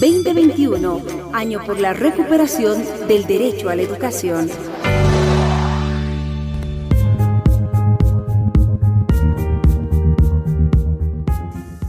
[0.00, 1.02] 2021,
[1.34, 4.48] año por la recuperación del derecho a la educación.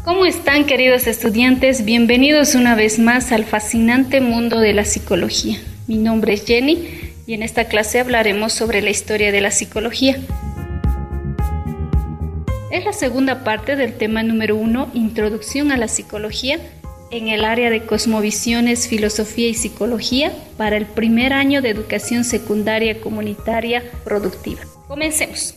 [0.04, 1.86] ¿Cómo están queridos estudiantes?
[1.86, 5.58] Bienvenidos una vez más al fascinante mundo de la psicología.
[5.88, 10.18] Mi nombre es Jenny y en esta clase hablaremos sobre la historia de la psicología.
[12.72, 16.60] Es la segunda parte del tema número uno, Introducción a la Psicología,
[17.12, 23.02] en el área de Cosmovisiones, Filosofía y Psicología para el primer año de Educación Secundaria
[23.02, 24.62] Comunitaria Productiva.
[24.88, 25.56] Comencemos.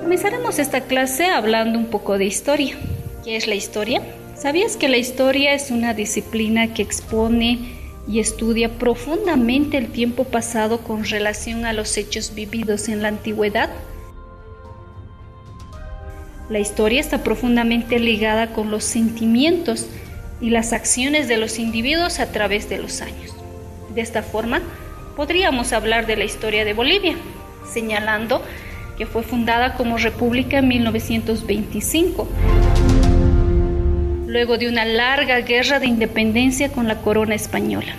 [0.00, 2.76] Comenzaremos esta clase hablando un poco de historia.
[3.24, 4.02] ¿Qué es la historia?
[4.36, 7.58] ¿Sabías que la historia es una disciplina que expone
[8.08, 13.70] y estudia profundamente el tiempo pasado con relación a los hechos vividos en la antigüedad?
[16.50, 19.86] La historia está profundamente ligada con los sentimientos
[20.42, 23.34] y las acciones de los individuos a través de los años.
[23.94, 24.60] De esta forma,
[25.16, 27.16] podríamos hablar de la historia de Bolivia,
[27.72, 28.42] señalando
[28.98, 32.28] que fue fundada como república en 1925,
[34.26, 37.94] luego de una larga guerra de independencia con la corona española.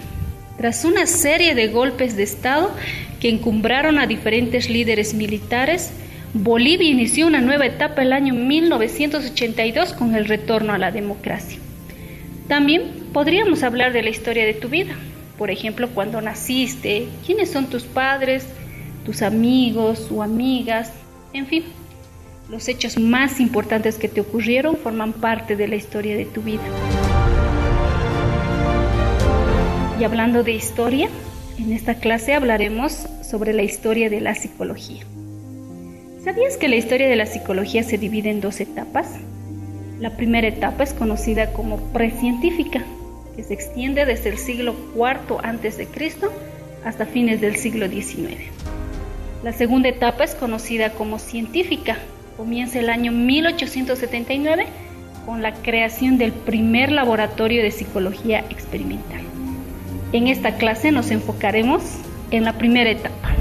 [0.57, 2.71] Tras una serie de golpes de Estado
[3.19, 5.91] que encumbraron a diferentes líderes militares,
[6.38, 11.59] Bolivia inició una nueva etapa el año 1982 con el retorno a la democracia.
[12.50, 14.95] También podríamos hablar de la historia de tu vida.
[15.38, 18.45] Por ejemplo, cuando naciste, quiénes son tus padres,
[19.05, 20.92] tus amigos o amigas,
[21.31, 21.64] en fin.
[22.49, 26.64] Los hechos más importantes que te ocurrieron forman parte de la historia de tu vida.
[29.97, 31.08] Y hablando de historia,
[31.58, 35.05] en esta clase hablaremos sobre la historia de la psicología.
[36.25, 39.05] ¿Sabías que la historia de la psicología se divide en dos etapas?
[39.99, 42.83] La primera etapa es conocida como precientífica,
[43.35, 45.87] que se extiende desde el siglo IV a.C.
[46.83, 48.41] hasta fines del siglo XIX.
[49.43, 51.99] La segunda etapa es conocida como científica.
[52.37, 54.65] Comienza el año 1879
[55.27, 59.21] con la creación del primer laboratorio de psicología experimental.
[60.11, 61.83] En esta clase nos enfocaremos
[62.31, 63.34] en la primera etapa.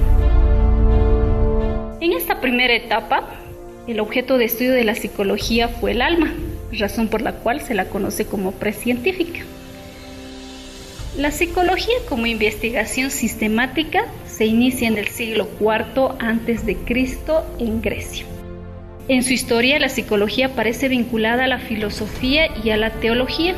[2.44, 3.24] Primera etapa,
[3.88, 6.34] el objeto de estudio de la psicología fue el alma,
[6.72, 9.40] razón por la cual se la conoce como precientífica.
[11.16, 16.76] La psicología como investigación sistemática se inicia en el siglo IV a.C.
[17.60, 18.26] en Grecia.
[19.08, 23.54] En su historia, la psicología parece vinculada a la filosofía y a la teología.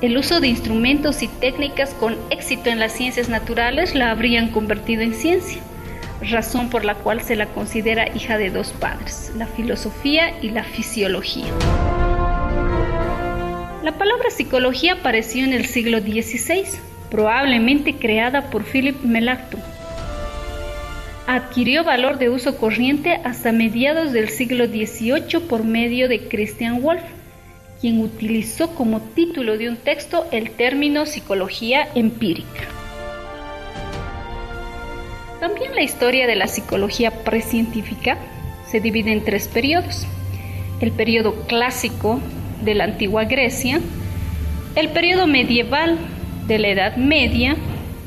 [0.00, 5.02] El uso de instrumentos y técnicas con éxito en las ciencias naturales la habrían convertido
[5.02, 5.60] en ciencia
[6.20, 10.64] razón por la cual se la considera hija de dos padres, la filosofía y la
[10.64, 11.46] fisiología.
[13.82, 16.64] La palabra psicología apareció en el siglo XVI,
[17.10, 19.60] probablemente creada por Philip Melanchthon.
[21.26, 27.02] Adquirió valor de uso corriente hasta mediados del siglo XVIII por medio de Christian Wolff,
[27.80, 32.83] quien utilizó como título de un texto el término psicología empírica.
[35.44, 38.16] También la historia de la psicología precientífica
[38.66, 40.06] se divide en tres periodos.
[40.80, 42.18] El periodo clásico
[42.62, 43.78] de la antigua Grecia,
[44.74, 45.98] el periodo medieval
[46.46, 47.56] de la Edad Media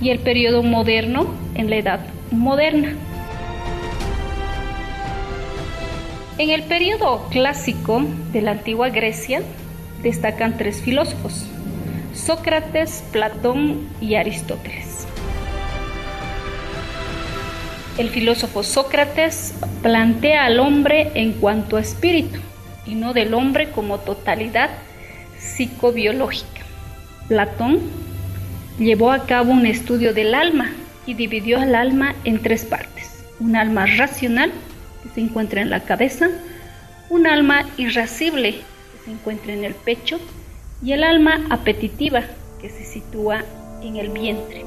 [0.01, 1.99] y el periodo moderno en la Edad
[2.31, 2.95] Moderna.
[6.39, 8.01] En el periodo clásico
[8.33, 9.43] de la antigua Grecia
[10.01, 11.45] destacan tres filósofos,
[12.15, 15.07] Sócrates, Platón y Aristóteles.
[17.97, 22.39] El filósofo Sócrates plantea al hombre en cuanto a espíritu
[22.85, 24.69] y no del hombre como totalidad
[25.39, 26.61] psicobiológica.
[27.27, 27.79] Platón
[28.77, 30.69] llevó a cabo un estudio del alma
[31.07, 33.25] y dividió al alma en tres partes.
[33.39, 34.51] Un alma racional
[35.01, 36.29] que se encuentra en la cabeza,
[37.09, 40.19] un alma irascible que se encuentra en el pecho
[40.83, 42.21] y el alma apetitiva
[42.61, 43.43] que se sitúa
[43.81, 44.65] en el vientre.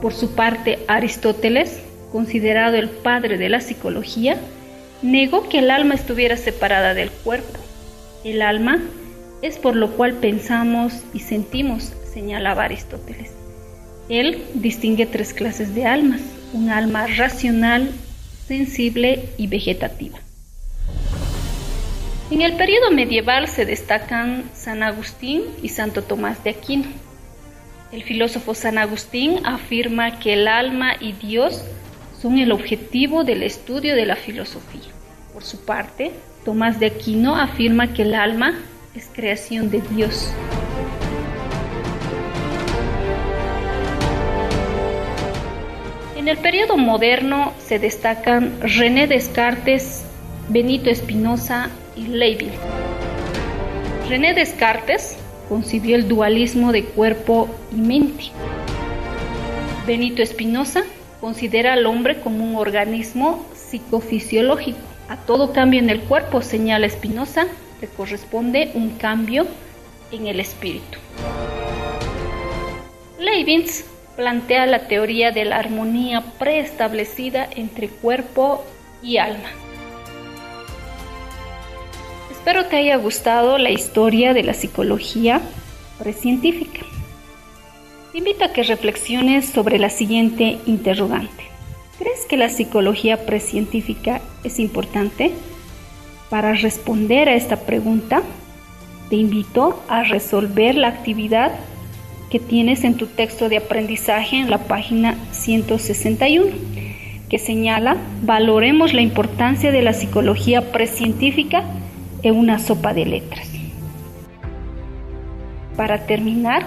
[0.00, 1.80] Por su parte, Aristóteles,
[2.12, 4.36] considerado el padre de la psicología,
[5.02, 7.58] negó que el alma estuviera separada del cuerpo.
[8.24, 8.80] El alma
[9.42, 13.32] es por lo cual pensamos y sentimos, señalaba Aristóteles.
[14.08, 16.20] Él distingue tres clases de almas,
[16.52, 17.90] un alma racional,
[18.46, 20.18] sensible y vegetativa.
[22.30, 26.86] En el periodo medieval se destacan San Agustín y Santo Tomás de Aquino.
[27.90, 31.64] El filósofo San Agustín afirma que el alma y Dios
[32.20, 34.92] son el objetivo del estudio de la filosofía.
[35.32, 36.12] Por su parte,
[36.44, 38.58] Tomás de Aquino afirma que el alma
[38.94, 40.30] es creación de Dios.
[46.14, 50.04] En el periodo moderno se destacan René Descartes,
[50.50, 52.52] Benito Espinosa y Leibniz.
[54.10, 55.16] René Descartes
[55.48, 58.24] concibió el dualismo de cuerpo y mente.
[59.86, 60.84] Benito Espinosa
[61.20, 64.78] considera al hombre como un organismo psicofisiológico.
[65.08, 67.46] A todo cambio en el cuerpo, señala Espinosa,
[67.80, 69.46] le corresponde un cambio
[70.12, 70.98] en el espíritu.
[73.18, 73.84] Leibniz
[74.16, 78.64] plantea la teoría de la armonía preestablecida entre cuerpo
[79.02, 79.48] y alma.
[82.48, 85.42] Espero te haya gustado la historia de la psicología
[85.98, 86.80] precientífica.
[88.10, 91.44] Te invito a que reflexiones sobre la siguiente interrogante.
[91.98, 95.32] ¿Crees que la psicología precientífica es importante?
[96.30, 98.22] Para responder a esta pregunta,
[99.10, 101.52] te invito a resolver la actividad
[102.30, 106.46] que tienes en tu texto de aprendizaje en la página 161,
[107.28, 111.62] que señala valoremos la importancia de la psicología precientífica
[112.22, 113.48] en una sopa de letras.
[115.76, 116.66] Para terminar,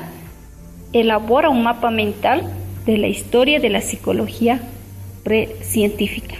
[0.93, 2.49] elabora un mapa mental
[2.85, 4.61] de la historia de la psicología
[5.23, 6.35] precientífica.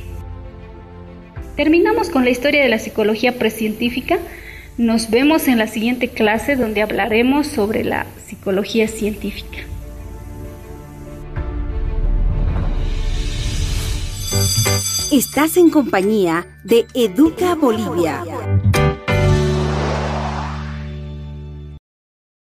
[1.55, 4.19] Terminamos con la historia de la psicología precientífica.
[4.77, 9.59] Nos vemos en la siguiente clase donde hablaremos sobre la psicología científica.
[15.11, 18.23] Estás en compañía de Educa Bolivia.